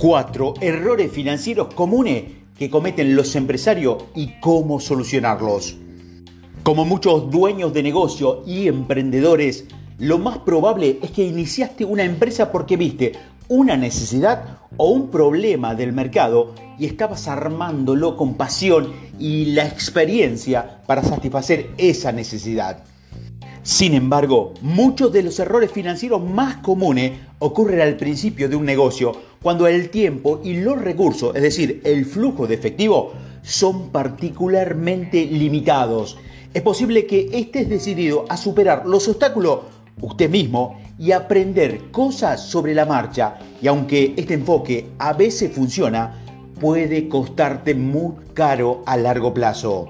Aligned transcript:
Cuatro 0.00 0.54
errores 0.60 1.10
financieros 1.10 1.74
comunes 1.74 2.22
que 2.56 2.70
cometen 2.70 3.16
los 3.16 3.34
empresarios 3.34 4.04
y 4.14 4.38
cómo 4.38 4.78
solucionarlos. 4.78 5.76
Como 6.62 6.84
muchos 6.84 7.28
dueños 7.32 7.74
de 7.74 7.82
negocio 7.82 8.44
y 8.46 8.68
emprendedores, 8.68 9.64
lo 9.98 10.18
más 10.18 10.38
probable 10.38 11.00
es 11.02 11.10
que 11.10 11.24
iniciaste 11.26 11.84
una 11.84 12.04
empresa 12.04 12.52
porque 12.52 12.76
viste 12.76 13.14
una 13.48 13.76
necesidad 13.76 14.58
o 14.76 14.90
un 14.90 15.10
problema 15.10 15.74
del 15.74 15.92
mercado 15.92 16.54
y 16.78 16.86
estabas 16.86 17.26
armándolo 17.26 18.16
con 18.16 18.34
pasión 18.34 18.92
y 19.18 19.46
la 19.46 19.66
experiencia 19.66 20.80
para 20.86 21.02
satisfacer 21.02 21.70
esa 21.76 22.12
necesidad. 22.12 22.84
Sin 23.62 23.94
embargo, 23.94 24.54
muchos 24.62 25.12
de 25.12 25.22
los 25.22 25.38
errores 25.38 25.70
financieros 25.72 26.22
más 26.22 26.56
comunes 26.58 27.12
ocurren 27.38 27.80
al 27.80 27.96
principio 27.96 28.48
de 28.48 28.56
un 28.56 28.64
negocio, 28.64 29.12
cuando 29.42 29.66
el 29.66 29.90
tiempo 29.90 30.40
y 30.42 30.54
los 30.54 30.80
recursos, 30.80 31.34
es 31.36 31.42
decir, 31.42 31.80
el 31.84 32.06
flujo 32.06 32.46
de 32.46 32.54
efectivo, 32.54 33.12
son 33.42 33.90
particularmente 33.90 35.24
limitados. 35.26 36.18
Es 36.54 36.62
posible 36.62 37.06
que 37.06 37.28
estés 37.32 37.68
decidido 37.68 38.24
a 38.28 38.36
superar 38.36 38.86
los 38.86 39.06
obstáculos 39.08 39.60
usted 40.00 40.30
mismo 40.30 40.78
y 40.98 41.12
aprender 41.12 41.90
cosas 41.90 42.42
sobre 42.42 42.74
la 42.74 42.86
marcha. 42.86 43.38
Y 43.60 43.68
aunque 43.68 44.14
este 44.16 44.34
enfoque 44.34 44.86
a 44.98 45.12
veces 45.12 45.52
funciona, 45.52 46.22
puede 46.60 47.08
costarte 47.08 47.74
muy 47.74 48.14
caro 48.34 48.82
a 48.86 48.96
largo 48.96 49.32
plazo. 49.34 49.88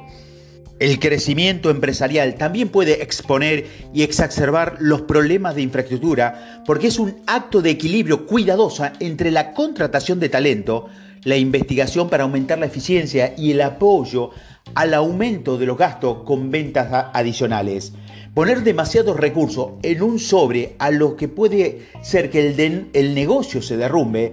El 0.78 1.00
crecimiento 1.00 1.70
empresarial 1.70 2.36
también 2.36 2.68
puede 2.68 3.02
exponer 3.02 3.66
y 3.92 4.02
exacerbar 4.02 4.76
los 4.78 5.02
problemas 5.02 5.56
de 5.56 5.62
infraestructura 5.62 6.62
porque 6.64 6.86
es 6.86 7.00
un 7.00 7.16
acto 7.26 7.62
de 7.62 7.70
equilibrio 7.70 8.26
cuidadosa 8.26 8.92
entre 9.00 9.32
la 9.32 9.54
contratación 9.54 10.20
de 10.20 10.28
talento, 10.28 10.86
la 11.24 11.36
investigación 11.36 12.08
para 12.08 12.22
aumentar 12.22 12.60
la 12.60 12.66
eficiencia 12.66 13.34
y 13.36 13.50
el 13.50 13.60
apoyo 13.62 14.30
al 14.76 14.94
aumento 14.94 15.58
de 15.58 15.66
los 15.66 15.76
gastos 15.76 16.18
con 16.24 16.52
ventas 16.52 17.08
adicionales. 17.12 17.92
Poner 18.32 18.62
demasiados 18.62 19.16
recursos 19.16 19.72
en 19.82 20.00
un 20.00 20.20
sobre 20.20 20.76
a 20.78 20.92
lo 20.92 21.16
que 21.16 21.26
puede 21.26 21.88
ser 22.02 22.30
que 22.30 22.50
el, 22.50 22.88
el 22.92 23.14
negocio 23.16 23.62
se 23.62 23.76
derrumbe, 23.76 24.32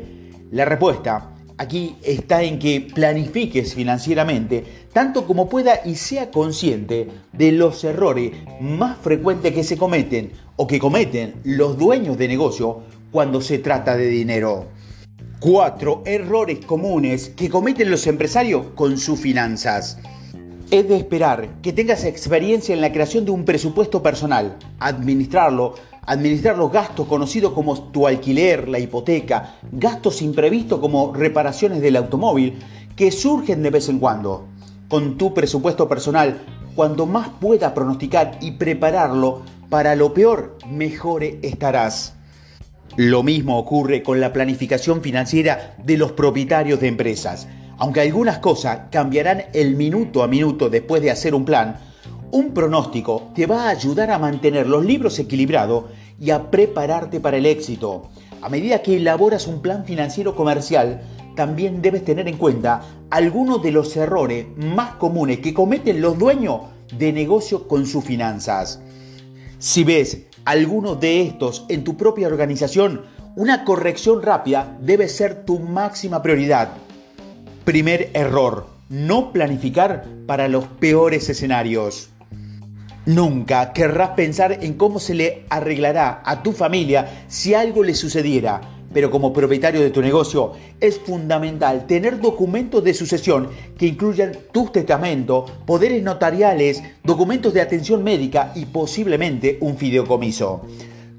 la 0.52 0.66
respuesta 0.66 1.35
aquí 1.58 1.96
está 2.04 2.44
en 2.44 2.60
que 2.60 2.82
planifiques 2.82 3.74
financieramente 3.74 4.64
tanto 4.94 5.26
como 5.26 5.50
pueda 5.50 5.82
y 5.86 5.96
sea 5.96 6.32
consciente 6.32 7.10
de 7.34 7.52
los 7.52 7.84
errores 7.84 8.32
más 8.62 8.98
frecuentes 8.98 9.54
que 9.54 9.64
se 9.64 9.78
cometen 9.78 10.32
o 10.56 10.68
que 10.68 10.80
cometen 10.80 11.36
los 11.44 11.78
dueños 11.78 12.18
de 12.18 12.28
negocio 12.28 12.82
cuando 13.12 13.42
se 13.42 13.60
trata 13.60 13.96
de 13.96 14.08
dinero. 14.08 14.68
Cuatro 15.40 16.02
errores 16.06 16.66
comunes 16.66 17.30
que 17.30 17.50
cometen 17.50 17.92
los 17.92 18.08
empresarios 18.08 18.68
con 18.76 18.98
sus 18.98 19.20
finanzas. 19.20 20.00
Es 20.72 20.88
de 20.90 20.98
esperar 20.98 21.62
que 21.62 21.74
tengas 21.74 22.06
experiencia 22.06 22.74
en 22.74 22.82
la 22.82 22.92
creación 22.92 23.24
de 23.24 23.32
un 23.32 23.46
presupuesto 23.46 24.02
personal, 24.02 24.58
administrarlo, 24.80 25.76
administrar 26.06 26.58
los 26.58 26.72
gastos 26.72 27.08
conocidos 27.08 27.54
como 27.54 27.80
tu 27.90 28.08
alquiler, 28.08 28.68
la 28.68 28.80
hipoteca, 28.80 29.56
gastos 29.72 30.22
imprevistos 30.22 30.80
como 30.80 31.14
reparaciones 31.14 31.82
del 31.82 31.96
automóvil 31.96 32.60
que 32.96 33.12
surgen 33.12 33.64
de 33.64 33.70
vez 33.70 33.90
en 33.90 34.00
cuando. 34.00 34.48
Con 34.88 35.18
tu 35.18 35.34
presupuesto 35.34 35.88
personal, 35.88 36.42
cuando 36.76 37.06
más 37.06 37.30
puedas 37.40 37.72
pronosticar 37.72 38.38
y 38.42 38.52
prepararlo 38.52 39.42
para 39.70 39.96
lo 39.96 40.14
peor, 40.14 40.58
mejor 40.70 41.24
estarás. 41.24 42.14
Lo 42.98 43.24
mismo 43.24 43.58
ocurre 43.58 44.04
con 44.04 44.22
la 44.22 44.32
planificación 44.32 45.02
financiera 45.02 45.76
de 45.84 45.98
los 45.98 46.12
propietarios 46.12 46.80
de 46.80 46.88
empresas. 46.88 47.48
Aunque 47.78 48.02
algunas 48.02 48.40
cosas 48.40 48.82
cambiarán 48.90 49.46
el 49.54 49.76
minuto 49.76 50.24
a 50.24 50.28
minuto 50.28 50.70
después 50.70 51.02
de 51.02 51.12
hacer 51.12 51.36
un 51.36 51.44
plan, 51.44 51.78
un 52.36 52.54
pronóstico 52.54 53.32
te 53.34 53.46
va 53.46 53.64
a 53.64 53.70
ayudar 53.70 54.12
a 54.12 54.20
mantener 54.20 54.68
los 54.68 54.84
libros 54.84 55.18
equilibrados 55.20 55.86
y 56.20 56.32
a 56.32 56.52
prepararte 56.52 57.22
para 57.22 57.38
el 57.38 57.46
éxito. 57.46 58.10
A 58.42 58.50
medida 58.50 58.82
que 58.82 58.98
elaboras 58.98 59.48
un 59.48 59.62
plan 59.62 59.86
financiero 59.86 60.36
comercial, 60.36 61.02
también 61.38 61.82
debes 61.82 62.04
tener 62.04 62.28
en 62.28 62.36
cuenta 62.36 62.82
algunos 63.10 63.64
de 63.64 63.72
los 63.72 63.96
errores 63.96 64.48
más 64.58 64.96
comunes 64.96 65.40
que 65.40 65.54
cometen 65.54 66.02
los 66.02 66.20
dueños 66.20 66.64
de 66.98 67.14
negocio 67.14 67.70
con 67.70 67.86
sus 67.86 68.04
finanzas. 68.04 68.82
Si 69.58 69.86
ves 69.86 70.24
alguno 70.44 70.96
de 70.96 71.22
estos 71.22 71.66
en 71.70 71.86
tu 71.86 71.96
propia 71.96 72.28
organización, 72.28 73.04
una 73.38 73.64
corrección 73.64 74.22
rápida 74.22 74.78
debe 74.82 75.08
ser 75.08 75.46
tu 75.46 75.60
máxima 75.60 76.22
prioridad. 76.22 76.74
Primer 77.64 78.10
error, 78.14 78.68
no 78.90 79.32
planificar 79.32 80.04
para 80.28 80.50
los 80.50 80.66
peores 80.66 81.30
escenarios. 81.30 82.10
Nunca 83.06 83.72
querrás 83.72 84.12
pensar 84.12 84.64
en 84.64 84.74
cómo 84.74 85.00
se 85.00 85.14
le 85.14 85.46
arreglará 85.50 86.24
a 86.26 86.42
tu 86.42 86.54
familia 86.54 87.26
si 87.28 87.54
algo 87.54 87.84
le 87.84 87.94
sucediera, 87.94 88.62
pero 88.92 89.12
como 89.12 89.32
propietario 89.32 89.82
de 89.82 89.92
tu 89.92 90.02
negocio 90.02 90.54
es 90.80 90.98
fundamental 90.98 91.86
tener 91.86 92.20
documentos 92.20 92.84
de 92.84 92.96
sucesión 92.96 93.50
que 93.78 93.86
incluyan 93.86 94.32
tus 94.52 94.72
testamentos, 94.72 95.52
poderes 95.68 96.02
notariales, 96.02 96.82
documentos 97.04 97.54
de 97.54 97.62
atención 97.62 98.04
médica 98.04 98.52
y 98.56 98.66
posiblemente 98.66 99.60
un 99.62 99.78
fideicomiso. 99.78 100.62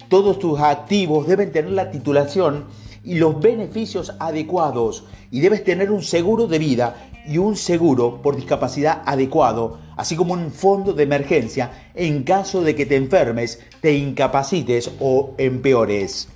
Todos 0.09 0.41
tus 0.41 0.59
activos 0.59 1.29
deben 1.29 1.53
tener 1.53 1.71
la 1.71 1.93
titulación 1.93 2.65
y 3.05 3.15
los 3.15 3.41
beneficios 3.41 4.13
adecuados 4.19 5.05
y 5.31 5.39
debes 5.39 5.63
tener 5.63 5.93
un 5.93 6.03
seguro 6.03 6.49
de 6.49 6.59
vida 6.59 6.97
y 7.29 7.39
un 7.39 7.55
seguro 7.57 8.23
por 8.23 8.35
discapacidad 8.35 9.03
adecuado, 9.07 9.86
así 9.97 10.15
como 10.15 10.35
un 10.35 10.53
fondo 10.53 10.93
de 10.93 11.03
emergencia 11.03 11.91
en 11.95 12.23
caso 12.23 12.63
de 12.63 12.75
que 12.75 12.87
te 12.87 12.97
enfermes, 12.97 13.61
te 13.81 13.95
incapacites 13.95 14.91
o 15.01 15.35
empeores. 15.39 16.29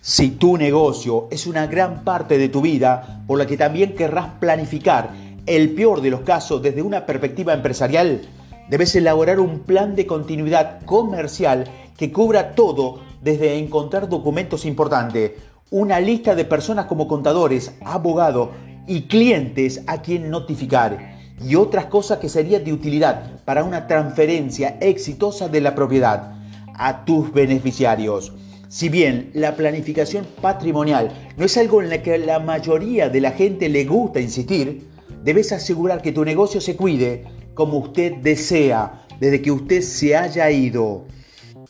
Si 0.00 0.30
tu 0.30 0.56
negocio 0.56 1.28
es 1.30 1.46
una 1.46 1.66
gran 1.66 2.04
parte 2.04 2.38
de 2.38 2.48
tu 2.48 2.60
vida, 2.60 3.24
por 3.26 3.38
la 3.38 3.46
que 3.46 3.56
también 3.56 3.94
querrás 3.94 4.28
planificar 4.38 5.10
el 5.46 5.70
peor 5.70 6.00
de 6.00 6.10
los 6.10 6.20
casos 6.20 6.62
desde 6.62 6.82
una 6.82 7.06
perspectiva 7.06 7.54
empresarial, 7.54 8.22
debes 8.68 8.94
elaborar 8.94 9.40
un 9.40 9.60
plan 9.60 9.94
de 9.96 10.06
continuidad 10.06 10.84
comercial 10.84 11.64
que 11.96 12.12
cubra 12.12 12.54
todo 12.54 13.00
desde 13.22 13.58
encontrar 13.58 14.08
documentos 14.08 14.64
importantes, 14.64 15.32
una 15.70 15.98
lista 15.98 16.34
de 16.34 16.44
personas 16.44 16.86
como 16.86 17.08
contadores, 17.08 17.74
abogados 17.84 18.50
y 18.86 19.02
clientes 19.02 19.82
a 19.86 20.02
quien 20.02 20.30
notificar 20.30 21.15
y 21.42 21.54
otras 21.54 21.86
cosas 21.86 22.18
que 22.18 22.28
serían 22.28 22.64
de 22.64 22.72
utilidad 22.72 23.40
para 23.44 23.64
una 23.64 23.86
transferencia 23.86 24.78
exitosa 24.80 25.48
de 25.48 25.60
la 25.60 25.74
propiedad 25.74 26.32
a 26.74 27.04
tus 27.04 27.32
beneficiarios. 27.32 28.32
Si 28.68 28.88
bien 28.88 29.30
la 29.32 29.54
planificación 29.54 30.26
patrimonial 30.40 31.32
no 31.36 31.44
es 31.44 31.56
algo 31.56 31.82
en 31.82 31.90
la 31.90 32.02
que 32.02 32.18
la 32.18 32.40
mayoría 32.40 33.08
de 33.08 33.20
la 33.20 33.30
gente 33.30 33.68
le 33.68 33.84
gusta 33.84 34.20
insistir, 34.20 34.88
debes 35.22 35.52
asegurar 35.52 36.02
que 36.02 36.12
tu 36.12 36.24
negocio 36.24 36.60
se 36.60 36.76
cuide 36.76 37.24
como 37.54 37.78
usted 37.78 38.16
desea 38.16 39.06
desde 39.20 39.40
que 39.40 39.52
usted 39.52 39.82
se 39.82 40.16
haya 40.16 40.50
ido. 40.50 41.04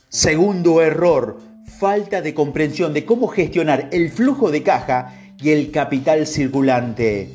Segundo 0.08 0.82
error, 0.82 1.38
falta 1.78 2.22
de 2.22 2.34
comprensión 2.34 2.94
de 2.94 3.04
cómo 3.04 3.28
gestionar 3.28 3.88
el 3.92 4.10
flujo 4.10 4.50
de 4.50 4.62
caja 4.62 5.14
y 5.40 5.50
el 5.50 5.70
capital 5.70 6.26
circulante. 6.26 7.30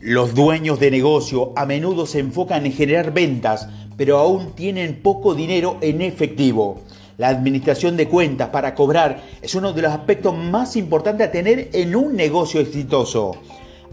Los 0.00 0.34
dueños 0.34 0.80
de 0.80 0.90
negocio 0.90 1.52
a 1.56 1.66
menudo 1.66 2.06
se 2.06 2.20
enfocan 2.20 2.64
en 2.64 2.72
generar 2.72 3.12
ventas, 3.12 3.68
pero 3.98 4.16
aún 4.16 4.52
tienen 4.52 5.02
poco 5.02 5.34
dinero 5.34 5.76
en 5.82 6.00
efectivo. 6.00 6.80
La 7.18 7.28
administración 7.28 7.98
de 7.98 8.08
cuentas 8.08 8.48
para 8.48 8.74
cobrar 8.74 9.22
es 9.42 9.54
uno 9.54 9.74
de 9.74 9.82
los 9.82 9.92
aspectos 9.92 10.34
más 10.34 10.74
importantes 10.76 11.28
a 11.28 11.30
tener 11.30 11.68
en 11.74 11.94
un 11.94 12.16
negocio 12.16 12.62
exitoso. 12.62 13.32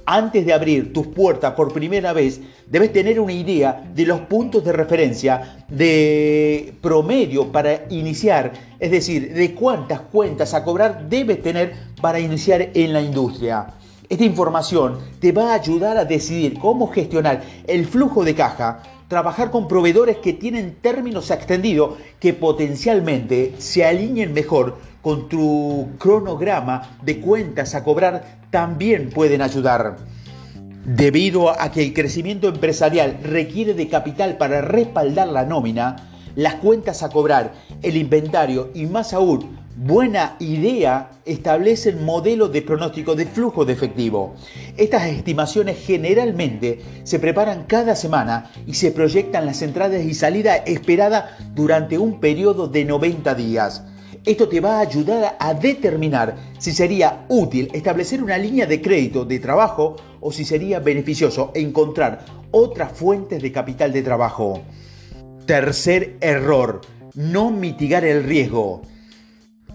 Antes 0.06 0.46
de 0.46 0.54
abrir 0.54 0.94
tus 0.94 1.08
puertas 1.08 1.56
por 1.56 1.74
primera 1.74 2.14
vez, 2.14 2.40
debes 2.68 2.94
tener 2.94 3.20
una 3.20 3.34
idea 3.34 3.84
de 3.94 4.06
los 4.06 4.22
puntos 4.22 4.64
de 4.64 4.72
referencia 4.72 5.66
de 5.68 6.74
promedio 6.80 7.52
para 7.52 7.84
iniciar, 7.90 8.54
es 8.80 8.92
decir, 8.92 9.34
de 9.34 9.54
cuántas 9.54 10.00
cuentas 10.00 10.54
a 10.54 10.64
cobrar 10.64 11.10
debes 11.10 11.44
tener 11.44 11.74
para 12.00 12.18
iniciar 12.18 12.70
en 12.74 12.94
la 12.94 13.02
industria. 13.02 13.74
Esta 14.10 14.24
información 14.24 15.00
te 15.20 15.34
va 15.34 15.52
a 15.52 15.56
ayudar 15.56 15.98
a 15.98 16.06
decidir 16.06 16.58
cómo 16.60 16.88
gestionar 16.88 17.44
el 17.68 17.86
flujo 17.86 18.24
de 18.24 18.36
caja, 18.36 18.82
trabajar 19.10 19.52
con 19.52 19.68
proveedores 19.68 20.18
que 20.18 20.32
tienen 20.32 20.76
términos 20.82 21.30
extendidos 21.30 21.96
que 22.18 22.34
potencialmente 22.34 23.56
se 23.58 23.84
alineen 23.84 24.32
mejor 24.32 24.78
con 25.02 25.28
tu 25.28 25.90
cronograma 25.98 26.98
de 27.02 27.20
cuentas 27.20 27.76
a 27.76 27.84
cobrar 27.84 28.40
también 28.50 29.10
pueden 29.10 29.42
ayudar. 29.42 29.98
Debido 30.86 31.50
a 31.50 31.70
que 31.70 31.84
el 31.84 31.94
crecimiento 31.94 32.48
empresarial 32.48 33.20
requiere 33.22 33.74
de 33.74 33.90
capital 33.90 34.38
para 34.38 34.62
respaldar 34.62 35.28
la 35.28 35.44
nómina, 35.44 35.98
las 36.36 36.56
cuentas 36.56 37.04
a 37.04 37.10
cobrar, 37.10 37.54
el 37.82 37.98
inventario 37.98 38.70
y 38.74 38.86
más 38.86 39.14
aún 39.14 39.67
buena 39.78 40.36
idea 40.40 41.12
establecen 41.24 42.04
modelos 42.04 42.52
de 42.52 42.64
pronóstico 42.64 43.16
de 43.16 43.28
flujo 43.28 43.64
de 43.64 43.74
efectivo. 43.74 44.36
Estas 44.76 45.06
estimaciones 45.06 45.78
generalmente 45.86 46.80
se 47.04 47.20
preparan 47.20 47.66
cada 47.68 47.96
semana 47.96 48.52
y 48.66 48.74
se 48.74 48.92
proyectan 48.92 49.46
las 49.46 49.62
entradas 49.62 50.04
y 50.04 50.16
salidas 50.16 50.62
esperadas 50.66 51.26
durante 51.54 52.00
un 52.00 52.20
periodo 52.20 52.68
de 52.68 52.86
90 52.86 53.36
días. 53.36 53.84
Esto 54.26 54.50
te 54.50 54.60
va 54.60 54.78
a 54.78 54.82
ayudar 54.82 55.38
a 55.40 55.54
determinar 55.54 56.36
si 56.58 56.72
sería 56.72 57.26
útil 57.30 57.70
establecer 57.72 58.24
una 58.24 58.38
línea 58.38 58.66
de 58.66 58.82
crédito 58.82 59.26
de 59.26 59.40
trabajo 59.40 59.96
o 60.20 60.32
si 60.32 60.44
sería 60.44 60.80
beneficioso 60.80 61.52
encontrar 61.54 62.26
otras 62.50 62.92
fuentes 62.94 63.42
de 63.44 63.52
capital 63.52 63.94
de 63.94 64.02
trabajo. 64.02 64.64
Tercer 65.46 66.18
error, 66.20 66.82
no 67.14 67.52
mitigar 67.52 68.04
el 68.04 68.24
riesgo. 68.24 68.82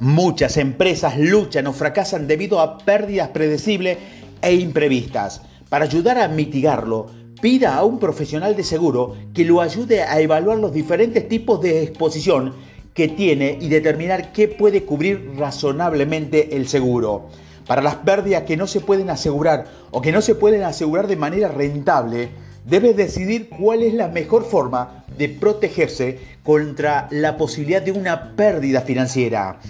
Muchas 0.03 0.57
empresas 0.57 1.17
luchan 1.17 1.69
o 1.69 1.73
fracasan 1.73 2.27
debido 2.27 2.59
a 2.59 2.79
pérdidas 2.79 3.29
predecibles 3.29 3.99
e 4.43 4.53
imprevistas. 4.53 5.43
Para 5.69 5.85
ayudar 5.85 6.19
a 6.19 6.27
mitigarlo, 6.27 7.07
pida 7.41 7.77
a 7.77 7.85
un 7.85 8.01
profesional 8.01 8.57
de 8.57 8.65
seguro 8.65 9.15
que 9.33 9.45
lo 9.45 9.61
ayude 9.61 10.03
a 10.03 10.19
evaluar 10.19 10.59
los 10.59 10.73
diferentes 10.73 11.29
tipos 11.29 11.61
de 11.61 11.85
exposición 11.85 12.53
que 12.95 13.07
tiene 13.07 13.57
y 13.61 13.69
determinar 13.69 14.33
qué 14.33 14.49
puede 14.49 14.83
cubrir 14.83 15.35
razonablemente 15.39 16.57
el 16.57 16.67
seguro. 16.67 17.29
Para 17.69 17.81
las 17.81 17.95
pérdidas 17.95 18.43
que 18.43 18.57
no 18.57 18.67
se 18.67 18.81
pueden 18.81 19.09
asegurar 19.09 19.67
o 19.93 20.03
que 20.03 20.11
no 20.11 20.21
se 20.21 20.35
pueden 20.35 20.65
asegurar 20.65 21.07
de 21.07 21.15
manera 21.15 21.47
rentable, 21.47 22.31
debe 22.67 22.93
decidir 22.93 23.51
cuál 23.51 23.85
es 23.85 23.95
la 23.95 24.09
mejor 24.09 24.45
forma 24.45 25.05
de 25.17 25.29
protegerse 25.29 26.19
contra 26.43 27.07
la 27.13 27.37
posibilidad 27.37 27.83
de 27.83 27.93
una 27.93 28.35
pérdida 28.35 28.81
financiera. 28.81 29.61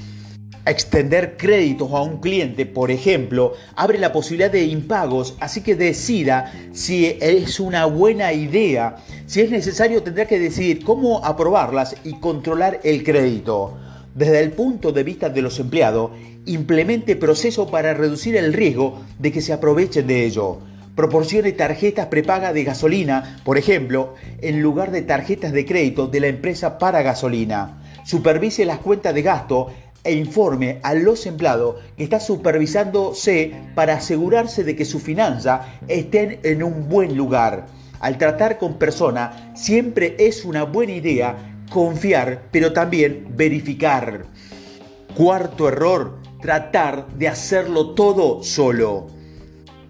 Extender 0.65 1.37
créditos 1.37 1.91
a 1.91 2.03
un 2.03 2.19
cliente, 2.19 2.67
por 2.67 2.93
ejemplo, 2.93 3.55
abre 3.75 3.99
la 3.99 4.13
posibilidad 4.13 4.51
de 4.51 4.63
impagos, 4.63 5.37
así 5.41 5.61
que 5.61 5.75
decida 5.75 6.53
si 6.73 7.17
es 7.21 7.59
una 7.59 7.87
buena 7.87 8.33
idea. 8.33 8.95
Si 9.27 9.41
es 9.41 9.51
necesario, 9.51 10.05
tendrá 10.05 10.27
que 10.27 10.39
decidir 10.39 10.85
cómo 10.85 11.25
aprobarlas 11.25 11.97
y 12.05 12.13
controlar 12.21 12.79
el 12.85 13.03
crédito. 13.03 13.77
Desde 14.15 14.39
el 14.39 14.53
punto 14.53 14.93
de 14.93 15.03
vista 15.03 15.31
de 15.31 15.43
los 15.43 15.59
empleados, 15.59 16.13
implemente 16.47 17.17
procesos 17.17 17.69
para 17.69 17.93
reducir 17.93 18.37
el 18.37 18.53
riesgo 18.53 19.03
de 19.19 19.33
que 19.33 19.41
se 19.41 19.53
aprovechen 19.53 20.07
de 20.07 20.25
ello. 20.25 20.61
Proporcione 20.95 21.51
tarjetas 21.53 22.07
prepagas 22.07 22.55
de 22.55 22.63
gasolina, 22.63 23.41
por 23.45 23.59
ejemplo, 23.59 24.15
en 24.41 24.63
lugar 24.63 24.93
de 24.93 25.03
tarjetas 25.03 25.53
de 25.53 25.67
crédito 25.67 26.07
de 26.07 26.21
la 26.21 26.29
empresa 26.29 26.79
para 26.79 27.03
gasolina. 27.03 27.83
Supervise 28.05 28.65
las 28.65 28.79
cuentas 28.79 29.15
de 29.15 29.23
gasto 29.23 29.73
e 30.05 30.13
informe 30.15 30.81
a 30.83 30.95
los 30.95 31.27
empleados 31.27 31.77
que 31.97 32.05
está 32.05 32.19
supervisándose 32.21 33.53
para 33.75 33.95
asegurarse 33.95 34.65
de 34.65 34.75
que 34.75 34.85
sus 34.85 35.03
finanzas 35.03 35.67
estén 35.89 36.41
en 36.43 36.63
un 36.63 36.89
buen 36.89 37.17
lugar. 37.17 37.67
Al 38.01 38.19
tratar 38.19 38.59
con 38.59 38.79
personas 38.79 39.35
siempre 39.55 40.17
es 40.19 40.45
una 40.45 40.65
buena 40.65 40.93
idea 40.93 41.65
confiar, 41.71 42.49
pero 42.51 42.73
también 42.73 43.29
verificar. 43.37 44.25
Cuarto 45.17 45.69
error, 45.69 46.19
tratar 46.41 47.07
de 47.17 47.29
hacerlo 47.29 47.91
todo 47.91 48.43
solo. 48.43 49.07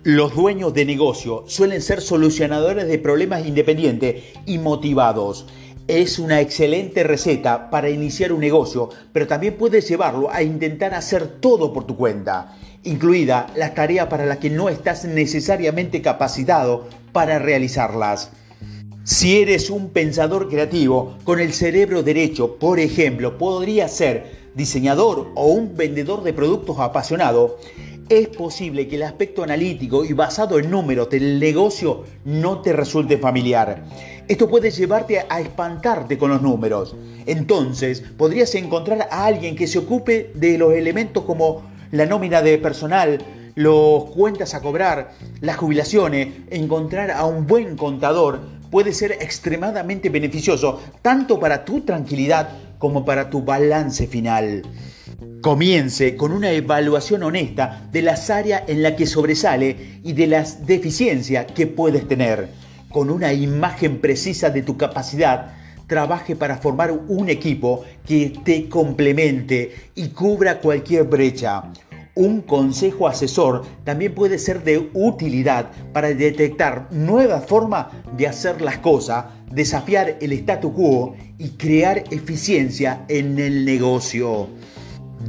Los 0.04 0.34
dueños 0.34 0.74
de 0.74 0.84
negocio 0.84 1.44
suelen 1.46 1.80
ser 1.80 2.00
solucionadores 2.00 2.88
de 2.88 2.98
problemas 2.98 3.46
independientes 3.46 4.24
y 4.46 4.58
motivados. 4.58 5.46
Es 5.88 6.20
una 6.20 6.40
excelente 6.40 7.02
receta 7.02 7.68
para 7.68 7.90
iniciar 7.90 8.32
un 8.32 8.40
negocio, 8.40 8.88
pero 9.12 9.26
también 9.26 9.56
puedes 9.56 9.88
llevarlo 9.88 10.30
a 10.30 10.42
intentar 10.42 10.94
hacer 10.94 11.26
todo 11.26 11.72
por 11.72 11.86
tu 11.86 11.96
cuenta, 11.96 12.56
incluida 12.84 13.48
las 13.56 13.74
tareas 13.74 14.06
para 14.06 14.24
las 14.24 14.38
que 14.38 14.48
no 14.48 14.68
estás 14.68 15.04
necesariamente 15.04 16.00
capacitado 16.00 16.86
para 17.10 17.40
realizarlas. 17.40 18.30
Si 19.02 19.40
eres 19.42 19.70
un 19.70 19.90
pensador 19.90 20.48
creativo 20.48 21.18
con 21.24 21.40
el 21.40 21.52
cerebro 21.52 22.04
derecho, 22.04 22.58
por 22.58 22.78
ejemplo, 22.78 23.36
podría 23.36 23.88
ser 23.88 24.50
diseñador 24.54 25.32
o 25.34 25.46
un 25.46 25.76
vendedor 25.76 26.22
de 26.22 26.32
productos 26.32 26.78
apasionado, 26.78 27.58
es 28.08 28.28
posible 28.28 28.88
que 28.88 28.96
el 28.96 29.02
aspecto 29.04 29.42
analítico 29.42 30.04
y 30.04 30.12
basado 30.12 30.58
en 30.58 30.70
números 30.70 31.08
del 31.10 31.38
negocio 31.40 32.04
no 32.24 32.60
te 32.60 32.72
resulte 32.72 33.18
familiar. 33.18 33.84
Esto 34.28 34.48
puede 34.48 34.70
llevarte 34.70 35.24
a 35.28 35.40
espantarte 35.40 36.18
con 36.18 36.30
los 36.30 36.42
números. 36.42 36.94
Entonces, 37.26 38.02
podrías 38.16 38.54
encontrar 38.54 39.08
a 39.10 39.26
alguien 39.26 39.56
que 39.56 39.66
se 39.66 39.78
ocupe 39.78 40.32
de 40.34 40.58
los 40.58 40.72
elementos 40.74 41.24
como 41.24 41.62
la 41.90 42.06
nómina 42.06 42.42
de 42.42 42.58
personal, 42.58 43.18
los 43.54 44.04
cuentas 44.06 44.54
a 44.54 44.60
cobrar, 44.60 45.12
las 45.40 45.56
jubilaciones, 45.56 46.28
encontrar 46.50 47.10
a 47.10 47.26
un 47.26 47.46
buen 47.46 47.76
contador 47.76 48.40
puede 48.70 48.94
ser 48.94 49.12
extremadamente 49.12 50.08
beneficioso 50.08 50.80
tanto 51.02 51.38
para 51.38 51.64
tu 51.64 51.82
tranquilidad 51.82 52.48
como 52.78 53.04
para 53.04 53.28
tu 53.28 53.42
balance 53.42 54.06
final. 54.06 54.62
Comience 55.40 56.16
con 56.16 56.32
una 56.32 56.50
evaluación 56.52 57.22
honesta 57.22 57.88
de 57.90 58.02
las 58.02 58.30
áreas 58.30 58.62
en 58.68 58.82
las 58.82 58.92
que 58.92 59.06
sobresale 59.06 60.00
y 60.02 60.12
de 60.12 60.26
las 60.26 60.66
deficiencias 60.66 61.46
que 61.52 61.66
puedes 61.66 62.06
tener. 62.06 62.48
Con 62.90 63.10
una 63.10 63.32
imagen 63.32 64.00
precisa 64.00 64.50
de 64.50 64.62
tu 64.62 64.76
capacidad, 64.76 65.54
trabaje 65.86 66.36
para 66.36 66.56
formar 66.56 66.92
un 66.92 67.28
equipo 67.28 67.84
que 68.06 68.32
te 68.44 68.68
complemente 68.68 69.72
y 69.94 70.08
cubra 70.08 70.60
cualquier 70.60 71.04
brecha. 71.04 71.64
Un 72.14 72.42
consejo 72.42 73.08
asesor 73.08 73.64
también 73.84 74.14
puede 74.14 74.38
ser 74.38 74.62
de 74.62 74.90
utilidad 74.92 75.70
para 75.94 76.08
detectar 76.12 76.88
nuevas 76.92 77.46
formas 77.46 77.86
de 78.16 78.26
hacer 78.26 78.60
las 78.60 78.78
cosas, 78.78 79.24
desafiar 79.50 80.18
el 80.20 80.32
statu 80.32 80.74
quo 80.74 81.14
y 81.38 81.50
crear 81.50 82.04
eficiencia 82.10 83.04
en 83.08 83.38
el 83.38 83.64
negocio. 83.64 84.48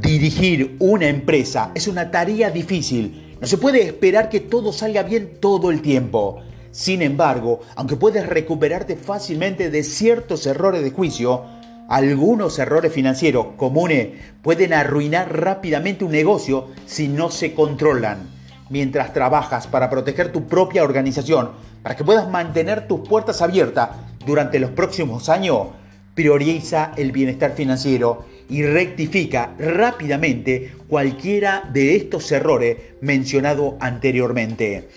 Dirigir 0.00 0.76
una 0.80 1.06
empresa 1.06 1.70
es 1.74 1.86
una 1.86 2.10
tarea 2.10 2.50
difícil. 2.50 3.36
No 3.40 3.46
se 3.46 3.58
puede 3.58 3.82
esperar 3.82 4.28
que 4.28 4.40
todo 4.40 4.72
salga 4.72 5.04
bien 5.04 5.38
todo 5.40 5.70
el 5.70 5.82
tiempo. 5.82 6.42
Sin 6.72 7.00
embargo, 7.00 7.60
aunque 7.76 7.94
puedes 7.94 8.26
recuperarte 8.26 8.96
fácilmente 8.96 9.70
de 9.70 9.84
ciertos 9.84 10.46
errores 10.46 10.82
de 10.82 10.90
juicio, 10.90 11.44
algunos 11.88 12.58
errores 12.58 12.92
financieros 12.92 13.46
comunes 13.56 14.08
pueden 14.42 14.72
arruinar 14.72 15.40
rápidamente 15.40 16.04
un 16.04 16.10
negocio 16.10 16.68
si 16.86 17.06
no 17.06 17.30
se 17.30 17.54
controlan. 17.54 18.30
Mientras 18.70 19.12
trabajas 19.12 19.68
para 19.68 19.90
proteger 19.90 20.32
tu 20.32 20.48
propia 20.48 20.82
organización, 20.82 21.52
para 21.82 21.94
que 21.94 22.04
puedas 22.04 22.28
mantener 22.28 22.88
tus 22.88 23.08
puertas 23.08 23.42
abiertas 23.42 23.90
durante 24.26 24.58
los 24.58 24.70
próximos 24.70 25.28
años, 25.28 25.68
prioriza 26.14 26.92
el 26.96 27.12
bienestar 27.12 27.52
financiero 27.52 28.24
y 28.48 28.62
rectifica 28.62 29.54
rápidamente 29.58 30.72
cualquiera 30.88 31.68
de 31.72 31.96
estos 31.96 32.30
errores 32.32 32.76
mencionados 33.00 33.74
anteriormente. 33.80 34.88